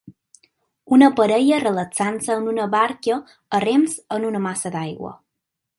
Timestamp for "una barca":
2.55-3.19